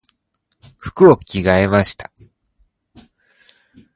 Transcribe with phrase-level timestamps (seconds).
[0.79, 2.11] 服を着替えました。